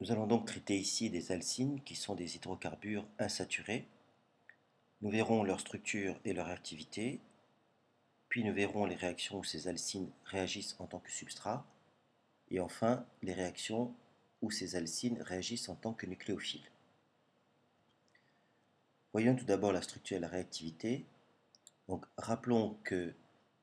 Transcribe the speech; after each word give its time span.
Nous 0.00 0.10
allons 0.10 0.26
donc 0.26 0.46
traiter 0.46 0.78
ici 0.78 1.10
des 1.10 1.30
alcynes 1.30 1.82
qui 1.82 1.94
sont 1.94 2.14
des 2.14 2.36
hydrocarbures 2.36 3.06
insaturés. 3.18 3.86
Nous 5.02 5.10
verrons 5.10 5.44
leur 5.44 5.60
structure 5.60 6.18
et 6.24 6.32
leur 6.32 6.48
activité, 6.48 7.20
puis 8.30 8.42
nous 8.42 8.54
verrons 8.54 8.86
les 8.86 8.94
réactions 8.94 9.40
où 9.40 9.44
ces 9.44 9.68
alcynes 9.68 10.10
réagissent 10.24 10.76
en 10.78 10.86
tant 10.86 11.00
que 11.00 11.10
substrat, 11.10 11.66
et 12.50 12.60
enfin 12.60 13.06
les 13.22 13.34
réactions 13.34 13.94
où 14.40 14.50
ces 14.50 14.74
alcynes 14.74 15.20
réagissent 15.20 15.68
en 15.68 15.74
tant 15.74 15.92
que 15.92 16.06
nucléophiles. 16.06 16.70
Voyons 19.12 19.36
tout 19.36 19.44
d'abord 19.44 19.72
la 19.72 19.82
structure 19.82 20.16
et 20.16 20.20
la 20.20 20.28
réactivité. 20.28 21.04
Rappelons 22.16 22.78
que 22.84 23.14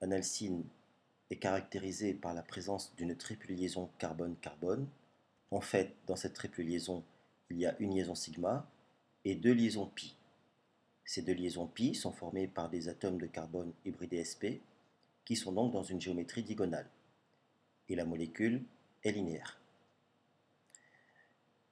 un 0.02 0.12
est 0.12 1.40
caractérisé 1.40 2.14
par 2.14 2.34
la 2.36 2.44
présence 2.44 2.96
d'une 2.96 3.16
triple 3.18 3.54
liaison 3.54 3.90
carbone-carbone, 3.98 4.88
en 5.52 5.61
fait, 5.61 5.95
dans 6.07 6.16
cette 6.16 6.34
triple 6.34 6.61
liaison, 6.61 7.04
il 7.50 7.57
y 7.57 7.66
a 7.66 7.75
une 7.80 7.95
liaison 7.95 8.16
sigma 8.16 8.70
et 9.23 9.35
deux 9.35 9.53
liaisons 9.53 9.88
pi. 9.88 10.16
Ces 11.05 11.22
deux 11.22 11.34
liaisons 11.34 11.67
pi 11.67 11.95
sont 11.95 12.12
formées 12.12 12.48
par 12.48 12.70
des 12.70 12.89
atomes 12.89 13.17
de 13.17 13.27
carbone 13.27 13.72
hybridés 13.86 14.25
sp 14.27 14.59
qui 15.23 15.36
sont 15.36 15.52
donc 15.52 15.72
dans 15.72 15.84
une 15.84 16.02
géométrie 16.02 16.44
diagonale. 16.44 16.89
Et 17.89 17.95
la 17.95 18.05
molécule 18.05 18.63
est 19.03 19.12
linéaire. 19.12 19.59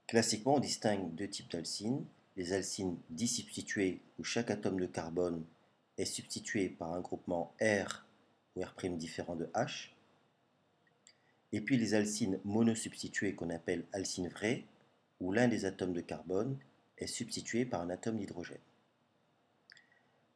Classiquement, 0.08 0.56
on 0.56 0.60
distingue 0.60 1.14
deux 1.16 1.30
types 1.30 1.52
d'alcynes. 1.52 2.06
Les 2.38 2.54
alcynes 2.54 2.98
disubstituées 3.10 4.02
où 4.20 4.24
chaque 4.24 4.52
atome 4.52 4.80
de 4.80 4.86
carbone 4.86 5.44
est 5.98 6.06
substitué 6.06 6.70
par 6.70 6.94
un 6.94 7.02
groupement 7.02 7.54
R 7.62 8.06
ou 8.56 8.62
R' 8.62 8.90
différent 8.98 9.36
de 9.36 9.46
H 9.48 9.95
et 11.52 11.62
puis 11.62 11.78
les 11.78 11.94
alcynes 11.94 12.40
monosubstituées 12.44 13.36
qu'on 13.36 13.50
appelle 13.50 13.86
alcynes 13.94 14.30
vraies, 14.30 14.66
où 15.20 15.32
l'un 15.32 15.48
des 15.48 15.66
atomes 15.66 15.94
de 15.94 16.02
carbone 16.02 16.58
est 16.98 17.08
substitué 17.08 17.66
par 17.66 17.82
un 17.82 17.90
atome 17.90 18.18
d'hydrogène. 18.18 18.58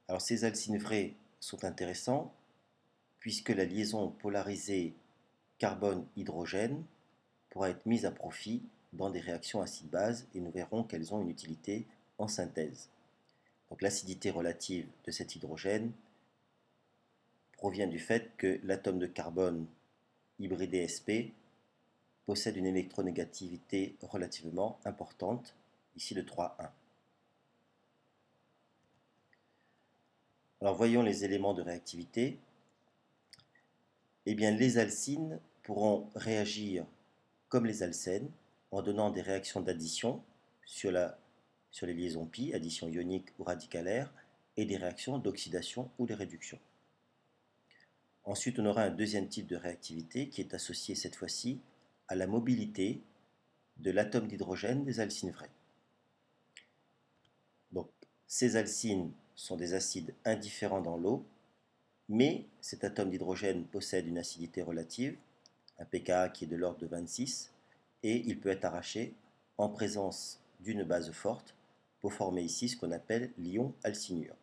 Alors 0.08 0.22
ces 0.22 0.44
alcynes 0.44 0.78
vraies 0.78 1.14
sont 1.40 1.64
intéressants 1.64 2.34
puisque 3.20 3.50
la 3.50 3.66
liaison 3.66 4.10
polarisée 4.10 4.94
carbone-hydrogène 5.58 6.84
pourra 7.50 7.70
être 7.70 7.86
mise 7.86 8.06
à 8.06 8.12
profit 8.12 8.64
dans 8.94 9.10
des 9.10 9.20
réactions 9.20 9.62
acide-base 9.62 10.28
et 10.34 10.40
nous 10.40 10.52
verrons 10.52 10.84
qu'elles 10.84 11.14
ont 11.14 11.22
une 11.22 11.30
utilité 11.30 11.86
en 12.18 12.28
synthèse. 12.28 12.90
Donc 13.70 13.82
l'acidité 13.82 14.32
relative 14.32 14.88
de 15.06 15.12
cet 15.12 15.36
hydrogène 15.36 15.92
provient 17.54 17.88
du 17.88 18.00
fait 18.00 18.32
que 18.38 18.60
l'atome 18.64 19.00
de 19.00 19.06
carbone 19.06 19.68
hybridé 20.40 20.88
SP 20.88 21.36
possède 22.26 22.58
une 22.58 22.66
électronégativité 22.66 23.96
relativement 24.02 24.80
importante, 24.86 25.56
ici 25.96 26.14
de 26.14 26.22
3,1. 26.22 26.70
Alors 30.62 30.76
voyons 30.76 31.04
les 31.04 31.24
éléments 31.24 31.54
de 31.54 31.62
réactivité. 31.62 32.38
Eh 34.26 34.36
bien, 34.36 34.52
les 34.52 34.78
alcynes 34.78 35.40
pourront 35.64 36.10
réagir 36.16 36.86
comme 37.48 37.66
les 37.66 37.82
alcènes 37.82 38.30
en 38.72 38.82
donnant 38.82 39.10
des 39.10 39.22
réactions 39.22 39.62
d'addition 39.62 40.22
sur, 40.66 40.92
sur 41.72 41.88
les 41.88 41.94
liaisons 41.94 42.26
pi, 42.26 42.54
addition 42.54 42.88
ionique 42.88 43.30
ou 43.40 43.44
radicalaire, 43.44 44.14
et 44.58 44.66
des 44.66 44.78
réactions 44.78 45.18
d'oxydation 45.18 45.90
ou 45.98 46.06
de 46.06 46.14
réduction. 46.14 46.60
Ensuite, 48.30 48.60
on 48.60 48.66
aura 48.68 48.84
un 48.84 48.92
deuxième 48.92 49.28
type 49.28 49.48
de 49.48 49.56
réactivité 49.56 50.30
qui 50.30 50.40
est 50.40 50.54
associé 50.54 50.94
cette 50.94 51.16
fois-ci 51.16 51.60
à 52.08 52.14
la 52.14 52.28
mobilité 52.28 53.02
de 53.78 53.90
l'atome 53.90 54.28
d'hydrogène 54.28 54.86
des 54.86 55.00
alcynes 55.00 55.32
vraies. 55.32 55.50
Donc, 57.72 57.90
ces 58.28 58.56
alcynes 58.56 59.12
sont 59.34 59.56
des 59.56 59.74
acides 59.74 60.14
indifférents 60.26 60.82
dans 60.82 60.96
l'eau, 60.96 61.26
mais 62.08 62.46
cet 62.62 62.84
atome 62.84 63.10
d'hydrogène 63.10 63.66
possède 63.66 64.06
une 64.06 64.20
acidité 64.20 64.62
relative, 64.62 65.18
un 65.80 65.86
pKa 65.86 66.30
qui 66.30 66.44
est 66.44 66.48
de 66.48 66.56
l'ordre 66.56 66.82
de 66.82 66.86
26, 66.86 67.52
et 68.04 68.18
il 68.28 68.40
peut 68.40 68.50
être 68.50 68.66
arraché 68.66 69.16
en 69.58 69.70
présence 69.70 70.40
d'une 70.60 70.84
base 70.84 71.12
forte 71.14 71.56
pour 72.00 72.14
former 72.14 72.44
ici 72.44 72.70
ce 72.70 72.78
qu'on 72.78 72.92
appelle 72.92 73.32
l'ion 73.40 73.74
alcynure. 73.84 74.36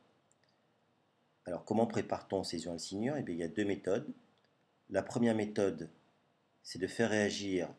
Alors, 1.47 1.65
comment 1.65 1.87
prépare-t-on 1.87 2.43
ces 2.43 2.65
ions 2.65 2.73
alcynures 2.73 3.17
eh 3.17 3.25
Il 3.29 3.37
y 3.37 3.45
a 3.45 3.49
deux 3.49 3.65
méthodes. 3.65 4.13
La 4.91 5.03
première 5.03 5.37
méthode, 5.37 5.89
c'est 6.65 6.81
de 6.81 6.89
faire 6.89 7.11
réagir 7.11 7.73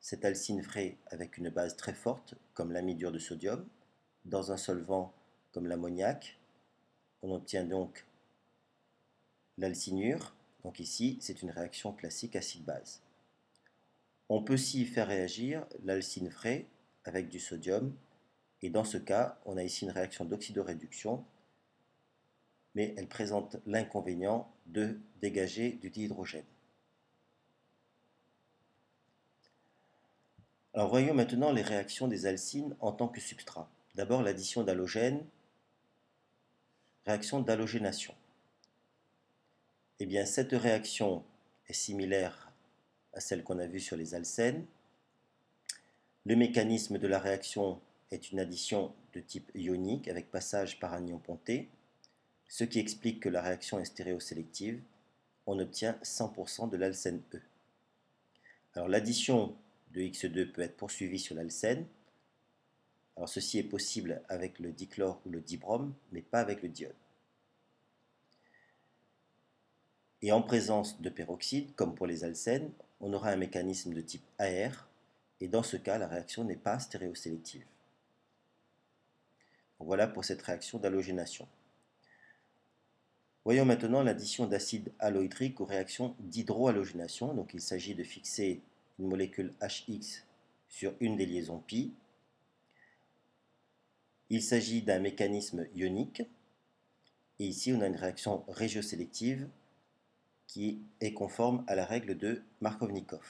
cet 0.00 0.24
alcyne 0.24 0.62
frais 0.62 0.98
avec 1.06 1.38
une 1.38 1.48
base 1.48 1.76
très 1.76 1.94
forte, 1.94 2.34
comme 2.52 2.72
l'amidure 2.72 3.12
de 3.12 3.18
sodium, 3.18 3.66
dans 4.24 4.50
un 4.50 4.56
solvant 4.56 5.14
comme 5.52 5.68
l'ammoniac. 5.68 6.38
On 7.22 7.32
obtient 7.32 7.64
donc 7.64 8.04
l'alcynure. 9.58 10.34
Donc 10.64 10.80
ici, 10.80 11.16
c'est 11.20 11.42
une 11.42 11.50
réaction 11.50 11.92
classique 11.92 12.34
acide-base. 12.34 13.00
On 14.28 14.42
peut 14.42 14.54
aussi 14.54 14.84
faire 14.86 15.06
réagir 15.06 15.64
l'alcyne 15.84 16.30
frais 16.30 16.66
avec 17.04 17.28
du 17.28 17.38
sodium. 17.38 17.94
Et 18.62 18.70
dans 18.70 18.84
ce 18.84 18.96
cas, 18.96 19.38
on 19.44 19.56
a 19.56 19.62
ici 19.62 19.84
une 19.84 19.90
réaction 19.90 20.24
d'oxydoréduction 20.24 21.24
mais 22.74 22.94
elle 22.96 23.08
présente 23.08 23.56
l'inconvénient 23.66 24.50
de 24.66 24.98
dégager 25.20 25.72
du 25.72 25.90
dihydrogène. 25.90 26.44
Alors 30.74 30.88
voyons 30.88 31.14
maintenant 31.14 31.52
les 31.52 31.62
réactions 31.62 32.08
des 32.08 32.26
alcynes 32.26 32.74
en 32.80 32.90
tant 32.92 33.06
que 33.06 33.20
substrat. 33.20 33.70
D'abord 33.94 34.22
l'addition 34.22 34.64
d'halogène, 34.64 35.24
réaction 37.06 37.40
d'halogénation. 37.40 38.14
Eh 40.00 40.06
bien 40.06 40.26
cette 40.26 40.50
réaction 40.50 41.24
est 41.68 41.74
similaire 41.74 42.50
à 43.12 43.20
celle 43.20 43.44
qu'on 43.44 43.60
a 43.60 43.66
vue 43.66 43.78
sur 43.78 43.96
les 43.96 44.16
alcènes. 44.16 44.66
Le 46.26 46.34
mécanisme 46.34 46.98
de 46.98 47.06
la 47.06 47.20
réaction 47.20 47.80
est 48.10 48.32
une 48.32 48.40
addition 48.40 48.92
de 49.12 49.20
type 49.20 49.52
ionique 49.54 50.08
avec 50.08 50.32
passage 50.32 50.80
par 50.80 50.94
un 50.94 51.06
ion 51.06 51.18
ponté 51.18 51.68
ce 52.48 52.64
qui 52.64 52.78
explique 52.78 53.20
que 53.20 53.28
la 53.28 53.42
réaction 53.42 53.78
est 53.80 53.84
stéréosélective, 53.84 54.82
on 55.46 55.58
obtient 55.58 55.98
100% 56.02 56.70
de 56.70 56.76
l'alcène 56.76 57.22
E. 57.34 57.40
Alors 58.74 58.88
l'addition 58.88 59.56
de 59.92 60.00
X2 60.00 60.50
peut 60.50 60.62
être 60.62 60.76
poursuivie 60.76 61.18
sur 61.18 61.34
l'alcène. 61.34 61.86
Alors 63.16 63.28
ceci 63.28 63.58
est 63.58 63.64
possible 63.64 64.22
avec 64.28 64.58
le 64.58 64.72
dichlore 64.72 65.20
ou 65.24 65.30
le 65.30 65.40
dibrome, 65.40 65.94
mais 66.12 66.22
pas 66.22 66.40
avec 66.40 66.62
le 66.62 66.68
diode. 66.68 66.94
Et 70.22 70.32
en 70.32 70.42
présence 70.42 71.00
de 71.00 71.10
peroxyde, 71.10 71.74
comme 71.74 71.94
pour 71.94 72.06
les 72.06 72.24
alcènes, 72.24 72.72
on 73.00 73.12
aura 73.12 73.30
un 73.30 73.36
mécanisme 73.36 73.92
de 73.92 74.00
type 74.00 74.24
AR, 74.38 74.88
et 75.40 75.48
dans 75.48 75.62
ce 75.62 75.76
cas, 75.76 75.98
la 75.98 76.08
réaction 76.08 76.44
n'est 76.44 76.56
pas 76.56 76.78
stéréosélective. 76.78 77.66
Voilà 79.78 80.06
pour 80.06 80.24
cette 80.24 80.40
réaction 80.40 80.78
d'halogénation. 80.78 81.46
Voyons 83.44 83.66
maintenant 83.66 84.02
l'addition 84.02 84.46
d'acide 84.46 84.90
haloïdrique 84.98 85.60
aux 85.60 85.66
réactions 85.66 86.16
d'hydrohalogénation. 86.18 87.34
Donc 87.34 87.52
il 87.52 87.60
s'agit 87.60 87.94
de 87.94 88.02
fixer 88.02 88.62
une 88.98 89.06
molécule 89.06 89.52
HX 89.60 90.24
sur 90.68 90.94
une 91.00 91.16
des 91.16 91.26
liaisons 91.26 91.58
pi. 91.58 91.92
Il 94.30 94.42
s'agit 94.42 94.80
d'un 94.80 94.98
mécanisme 94.98 95.66
ionique. 95.74 96.22
Et 97.38 97.44
ici, 97.46 97.72
on 97.72 97.82
a 97.82 97.86
une 97.86 97.96
réaction 97.96 98.44
régiosélective 98.48 99.48
qui 100.46 100.80
est 101.00 101.12
conforme 101.12 101.64
à 101.66 101.74
la 101.74 101.84
règle 101.84 102.16
de 102.16 102.42
Markovnikov. 102.60 103.26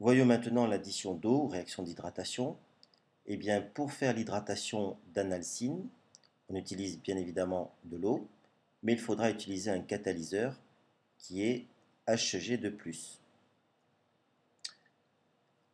Voyons 0.00 0.24
maintenant 0.24 0.66
l'addition 0.66 1.14
d'eau, 1.14 1.46
réaction 1.46 1.84
d'hydratation. 1.84 2.56
Eh 3.26 3.36
bien, 3.36 3.60
pour 3.60 3.92
faire 3.92 4.14
l'hydratation 4.14 4.98
d'analcine, 5.14 5.88
on 6.48 6.56
utilise 6.56 7.00
bien 7.00 7.16
évidemment 7.16 7.74
de 7.84 7.96
l'eau, 7.96 8.28
mais 8.82 8.92
il 8.94 8.98
faudra 8.98 9.30
utiliser 9.30 9.70
un 9.70 9.80
catalyseur 9.80 10.60
qui 11.18 11.42
est 11.42 11.66
HG2+. 12.08 13.18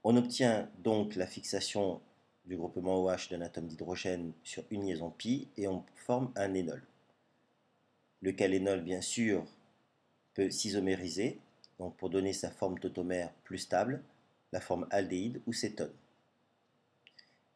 On 0.05 0.17
obtient 0.17 0.71
donc 0.79 1.17
la 1.17 1.27
fixation 1.27 2.01
du 2.45 2.57
groupement 2.57 3.03
OH 3.05 3.29
d'un 3.31 3.41
atome 3.41 3.67
d'hydrogène 3.67 4.33
sur 4.43 4.65
une 4.71 4.87
liaison 4.87 5.11
pi 5.11 5.49
et 5.57 5.69
on 5.69 5.85
forme 5.95 6.33
un 6.37 6.55
énol. 6.55 6.83
Le 8.21 8.33
calénol, 8.33 8.83
bien 8.83 9.01
sûr, 9.01 9.47
peut 10.35 10.51
s'isomériser, 10.51 11.41
donc 11.79 11.97
pour 11.97 12.11
donner 12.11 12.33
sa 12.33 12.51
forme 12.51 12.79
tautomère 12.79 13.33
plus 13.45 13.59
stable, 13.59 14.03
la 14.53 14.61
forme 14.61 14.87
aldéhyde 14.91 15.41
ou 15.47 15.53
cétone. 15.53 15.93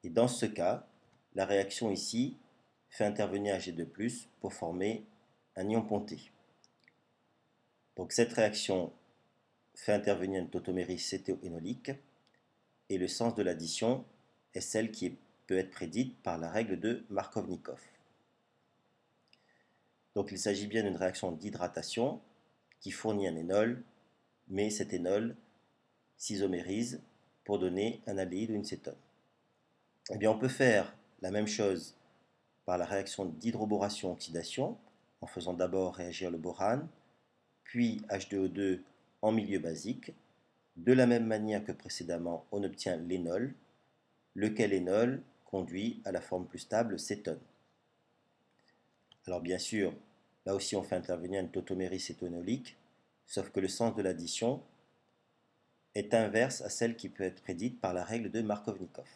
Et 0.04 0.10
dans 0.10 0.28
ce 0.28 0.46
cas, 0.46 0.86
la 1.34 1.44
réaction 1.44 1.90
ici 1.90 2.36
fait 2.90 3.04
intervenir 3.04 3.56
Ag2+, 3.56 4.26
pour 4.40 4.52
former 4.52 5.04
un 5.56 5.68
ion 5.68 5.82
ponté. 5.82 6.30
Donc 7.96 8.12
cette 8.12 8.32
réaction 8.32 8.92
fait 9.74 9.92
intervenir 9.92 10.42
une 10.42 10.50
tautomérase 10.50 11.00
cétéoénolique 11.00 11.92
et 12.88 12.98
le 12.98 13.08
sens 13.08 13.34
de 13.34 13.42
l'addition 13.42 14.04
est 14.54 14.60
celle 14.60 14.90
qui 14.90 15.16
peut 15.46 15.58
être 15.58 15.70
prédite 15.70 16.20
par 16.22 16.38
la 16.38 16.50
règle 16.50 16.78
de 16.78 17.04
Markovnikov. 17.10 17.80
Donc 20.14 20.30
il 20.30 20.38
s'agit 20.38 20.66
bien 20.66 20.82
d'une 20.82 20.96
réaction 20.96 21.32
d'hydratation 21.32 22.20
qui 22.80 22.90
fournit 22.90 23.28
un 23.28 23.36
énol, 23.36 23.82
mais 24.48 24.70
cet 24.70 24.92
énol 24.92 25.36
s'isomérise 26.18 27.00
pour 27.44 27.58
donner 27.58 28.02
un 28.06 28.18
aldéhyde 28.18 28.50
ou 28.50 28.54
une 28.54 28.64
cétone. 28.64 28.96
Eh 30.10 30.26
on 30.26 30.38
peut 30.38 30.48
faire 30.48 30.94
la 31.20 31.30
même 31.30 31.46
chose 31.46 31.94
par 32.64 32.76
la 32.76 32.84
réaction 32.84 33.24
d'hydroboration-oxydation, 33.24 34.76
en 35.20 35.26
faisant 35.26 35.54
d'abord 35.54 35.94
réagir 35.94 36.30
le 36.30 36.38
borane, 36.38 36.88
puis 37.62 38.02
H2O2 38.08 38.80
en 39.22 39.32
milieu 39.32 39.60
basique. 39.60 40.12
De 40.76 40.92
la 40.92 41.06
même 41.06 41.26
manière 41.26 41.64
que 41.64 41.72
précédemment, 41.72 42.46
on 42.50 42.64
obtient 42.64 42.96
l'énol, 42.96 43.54
lequel 44.34 44.72
énol 44.72 45.22
conduit 45.44 46.00
à 46.04 46.12
la 46.12 46.20
forme 46.20 46.46
plus 46.46 46.60
stable 46.60 46.98
cétone. 46.98 47.40
Alors 49.26 49.40
bien 49.40 49.58
sûr, 49.58 49.94
là 50.46 50.54
aussi 50.54 50.74
on 50.74 50.82
fait 50.82 50.96
intervenir 50.96 51.40
une 51.40 51.50
tautomérie 51.50 52.00
cétonolique, 52.00 52.76
sauf 53.26 53.50
que 53.50 53.60
le 53.60 53.68
sens 53.68 53.94
de 53.94 54.02
l'addition 54.02 54.62
est 55.94 56.14
inverse 56.14 56.62
à 56.62 56.70
celle 56.70 56.96
qui 56.96 57.08
peut 57.08 57.22
être 57.22 57.42
prédite 57.42 57.80
par 57.80 57.92
la 57.92 58.02
règle 58.02 58.30
de 58.30 58.40
Markovnikov. 58.40 59.06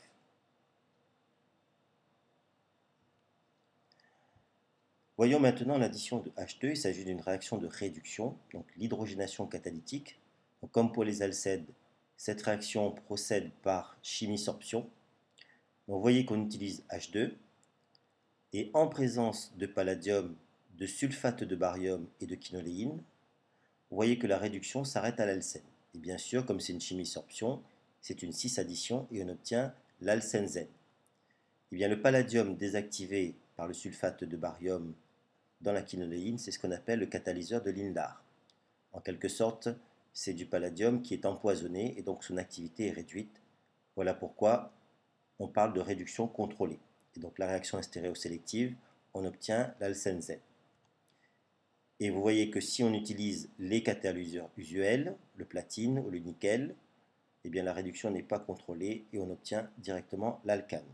Voyons 5.19 5.41
maintenant 5.41 5.79
l'addition 5.79 6.19
de 6.19 6.29
H2. 6.33 6.71
Il 6.73 6.77
s'agit 6.77 7.05
d'une 7.07 7.23
réaction 7.23 7.57
de 7.57 7.67
réduction, 7.67 8.37
donc 8.53 8.67
l'hydrogénation 8.77 9.47
catalytique. 9.47 10.21
comme 10.73 10.93
pour 10.93 11.05
les 11.05 11.23
alcèdes, 11.23 11.67
cette 12.19 12.43
réaction 12.43 12.91
procède 12.91 13.51
par 13.63 13.97
chimie-sorption. 14.03 14.91
vous 15.89 16.01
voyez 16.01 16.27
qu'on 16.27 16.45
utilise 16.45 16.85
H2 16.91 17.33
et 18.53 18.71
en 18.75 18.89
présence 18.89 19.55
de 19.57 19.65
palladium, 19.65 20.37
de 20.77 20.87
sulfate 20.87 21.45
de 21.45 21.57
barium 21.57 22.07
et 22.21 22.27
de 22.27 22.35
quinoléine, 22.35 23.03
vous 23.91 23.97
voyez 23.97 24.19
que 24.19 24.27
la 24.27 24.37
réduction 24.37 24.85
s'arrête 24.85 25.19
à 25.19 25.25
l'alcène. 25.25 25.63
Et 25.95 25.99
bien 25.99 26.19
sûr, 26.19 26.45
comme 26.45 26.61
c'est 26.61 26.75
une 26.75 26.81
chimie-sorption, 26.81 27.63
c'est 28.03 28.23
une 28.23 28.33
6 28.33 28.59
addition 28.59 29.09
et 29.11 29.25
on 29.25 29.29
obtient 29.29 29.73
l'alcène 30.03 30.47
Z. 30.47 30.67
Eh 31.73 31.77
bien, 31.77 31.89
le 31.89 32.03
palladium 32.03 32.55
désactivé 32.55 33.35
par 33.57 33.67
le 33.67 33.73
sulfate 33.73 34.23
de 34.25 34.37
barium 34.37 34.95
dans 35.61 35.73
la 35.73 35.83
quinoléine, 35.83 36.39
c'est 36.39 36.51
ce 36.51 36.59
qu'on 36.59 36.71
appelle 36.71 37.01
le 37.01 37.07
catalyseur 37.07 37.63
de 37.63 37.71
Lindlar. 37.71 38.23
En 38.93 39.01
quelque 39.01 39.29
sorte, 39.29 39.69
c'est 40.13 40.35
du 40.35 40.47
palladium 40.47 41.03
qui 41.03 41.15
est 41.15 41.27
empoisonné 41.27 41.95
et 41.99 42.03
donc 42.03 42.25
son 42.25 42.37
activité 42.37 42.87
est 42.87 42.93
réduite. 42.93 43.43
Voilà 43.95 44.15
pourquoi 44.15 44.73
on 45.39 45.49
parle 45.49 45.75
de 45.75 45.81
réduction 45.81 46.27
contrôlée. 46.29 46.81
Et 47.17 47.21
donc 47.21 47.39
la 47.39 47.47
réaction 47.47 47.79
est 47.79 47.83
stéréosélective, 47.83 48.75
on 49.15 49.25
obtient 49.25 49.75
l'alcène 49.81 50.23
Z. 50.23 50.39
Et 52.01 52.11
vous 52.11 52.21
voyez 52.21 52.51
que 52.51 52.61
si 52.61 52.83
on 52.83 52.93
utilise 52.93 53.49
les 53.59 53.83
catalyseurs 53.83 54.51
usuels, 54.57 55.17
le 55.37 55.47
platine 55.47 55.99
ou 55.99 56.11
le 56.11 56.19
nickel, 56.19 56.75
eh 57.45 57.49
bien 57.49 57.63
la 57.63 57.73
réduction 57.73 58.11
n'est 58.11 58.23
pas 58.23 58.39
contrôlée 58.39 59.07
et 59.13 59.19
on 59.19 59.31
obtient 59.31 59.71
directement 59.79 60.41
l'alcane. 60.45 60.85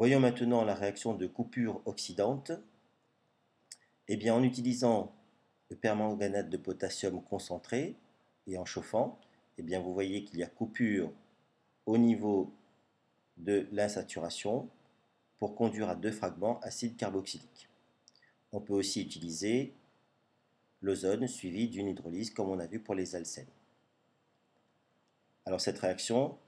Voyons 0.00 0.18
maintenant 0.18 0.64
la 0.64 0.74
réaction 0.74 1.12
de 1.12 1.26
coupure 1.26 1.82
oxydante. 1.84 2.52
Eh 4.08 4.16
bien, 4.16 4.34
en 4.34 4.42
utilisant 4.42 5.14
le 5.68 5.76
permanganate 5.76 6.48
de 6.48 6.56
potassium 6.56 7.22
concentré 7.22 7.96
et 8.46 8.56
en 8.56 8.64
chauffant, 8.64 9.20
eh 9.58 9.62
bien, 9.62 9.78
vous 9.78 9.92
voyez 9.92 10.24
qu'il 10.24 10.38
y 10.38 10.42
a 10.42 10.46
coupure 10.46 11.12
au 11.84 11.98
niveau 11.98 12.50
de 13.36 13.68
l'insaturation 13.72 14.70
pour 15.36 15.54
conduire 15.54 15.90
à 15.90 15.96
deux 15.96 16.12
fragments 16.12 16.60
acide 16.60 16.96
carboxylique. 16.96 17.68
On 18.52 18.62
peut 18.62 18.72
aussi 18.72 19.02
utiliser 19.02 19.74
l'ozone 20.80 21.28
suivi 21.28 21.68
d'une 21.68 21.88
hydrolyse 21.88 22.30
comme 22.30 22.48
on 22.48 22.58
a 22.58 22.66
vu 22.66 22.80
pour 22.80 22.94
les 22.94 23.16
alcènes. 23.16 23.52
Alors 25.44 25.60
cette 25.60 25.78
réaction, 25.78 26.38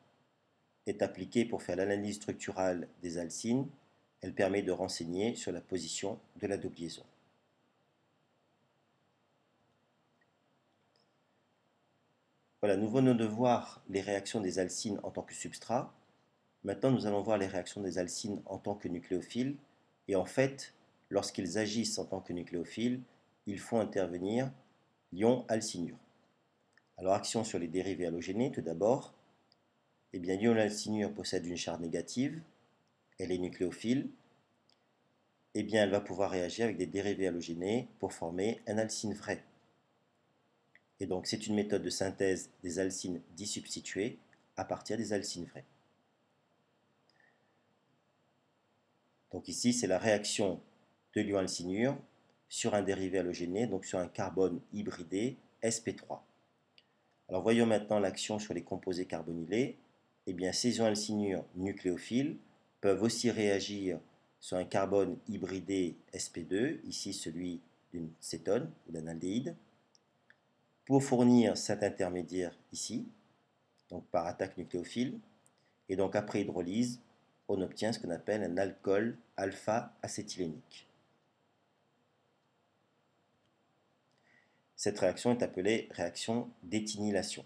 est 0.86 1.02
appliquée 1.02 1.44
pour 1.44 1.62
faire 1.62 1.76
l'analyse 1.76 2.16
structurale 2.16 2.88
des 3.02 3.18
alcines. 3.18 3.68
Elle 4.20 4.34
permet 4.34 4.62
de 4.62 4.72
renseigner 4.72 5.34
sur 5.34 5.52
la 5.52 5.60
position 5.60 6.18
de 6.40 6.46
la 6.46 6.56
double 6.56 6.76
liaison. 6.76 7.04
Voilà, 12.60 12.76
nous 12.76 12.88
venons 12.88 13.14
de 13.14 13.24
voir 13.24 13.82
les 13.88 14.00
réactions 14.00 14.40
des 14.40 14.60
alcines 14.60 15.00
en 15.02 15.10
tant 15.10 15.22
que 15.22 15.34
substrat. 15.34 15.92
Maintenant, 16.62 16.92
nous 16.92 17.06
allons 17.06 17.20
voir 17.20 17.36
les 17.36 17.48
réactions 17.48 17.80
des 17.80 17.98
alcines 17.98 18.40
en 18.46 18.56
tant 18.56 18.76
que 18.76 18.86
nucléophiles. 18.86 19.56
Et 20.06 20.14
en 20.14 20.24
fait, 20.24 20.72
lorsqu'ils 21.10 21.58
agissent 21.58 21.98
en 21.98 22.04
tant 22.04 22.20
que 22.20 22.32
nucléophiles, 22.32 23.00
ils 23.46 23.58
font 23.58 23.80
intervenir 23.80 24.52
l'ion 25.12 25.44
alcinure. 25.48 25.96
Alors, 26.98 27.14
action 27.14 27.42
sur 27.42 27.58
les 27.58 27.66
dérivés 27.66 28.06
halogénés, 28.06 28.52
tout 28.52 28.60
d'abord 28.60 29.12
eh 30.12 30.18
bien, 30.18 31.08
possède 31.10 31.46
une 31.46 31.56
charge 31.56 31.80
négative, 31.80 32.40
elle 33.18 33.32
est 33.32 33.38
nucléophile, 33.38 34.10
eh 35.54 35.62
bien, 35.62 35.84
elle 35.84 35.90
va 35.90 36.00
pouvoir 36.00 36.30
réagir 36.30 36.64
avec 36.64 36.76
des 36.76 36.86
dérivés 36.86 37.28
halogénés 37.28 37.88
pour 37.98 38.12
former 38.12 38.60
un 38.66 38.78
alcine 38.78 39.14
vrai. 39.14 39.44
Et 41.00 41.06
donc, 41.06 41.26
c'est 41.26 41.46
une 41.46 41.54
méthode 41.54 41.82
de 41.82 41.90
synthèse 41.90 42.50
des 42.62 42.78
alcines 42.78 43.20
disubstituées 43.36 44.18
à 44.56 44.64
partir 44.64 44.96
des 44.96 45.12
alcines 45.12 45.46
vrais. 45.46 45.64
Donc 49.32 49.48
ici, 49.48 49.72
c'est 49.72 49.86
la 49.86 49.98
réaction 49.98 50.60
de 51.14 51.22
l'ion 51.22 51.38
alcinure 51.38 51.96
sur 52.48 52.74
un 52.74 52.82
dérivé 52.82 53.18
halogéné, 53.18 53.66
donc 53.66 53.86
sur 53.86 53.98
un 53.98 54.08
carbone 54.08 54.60
hybridé 54.72 55.38
sp3. 55.62 56.20
Alors 57.28 57.42
voyons 57.42 57.66
maintenant 57.66 57.98
l'action 57.98 58.38
sur 58.38 58.52
les 58.52 58.62
composés 58.62 59.06
carbonylés 59.06 59.78
eh 60.26 60.32
bien, 60.32 60.52
ces 60.52 60.76
ions 60.78 60.86
alcinures 60.86 61.44
nucléophiles 61.56 62.36
peuvent 62.80 63.02
aussi 63.02 63.30
réagir 63.30 63.98
sur 64.40 64.56
un 64.56 64.64
carbone 64.64 65.18
hybridé 65.28 65.96
sp2, 66.12 66.80
ici 66.84 67.12
celui 67.12 67.60
d'une 67.92 68.10
cétone 68.20 68.70
ou 68.88 68.92
d'un 68.92 69.06
aldéhyde, 69.06 69.56
pour 70.84 71.02
fournir 71.02 71.56
cet 71.56 71.82
intermédiaire 71.82 72.56
ici, 72.72 73.06
donc 73.88 74.04
par 74.06 74.26
attaque 74.26 74.58
nucléophile, 74.58 75.18
et 75.88 75.96
donc 75.96 76.16
après 76.16 76.42
hydrolyse, 76.42 77.00
on 77.48 77.60
obtient 77.60 77.92
ce 77.92 77.98
qu'on 77.98 78.10
appelle 78.10 78.42
un 78.42 78.56
alcool 78.56 79.16
alpha-acétylénique. 79.36 80.88
Cette 84.74 84.98
réaction 84.98 85.32
est 85.32 85.42
appelée 85.42 85.88
réaction 85.92 86.50
d'éthynylation. 86.64 87.44